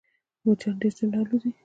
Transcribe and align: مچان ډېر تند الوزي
مچان 0.45 0.75
ډېر 0.81 0.93
تند 0.97 1.13
الوزي 1.17 1.49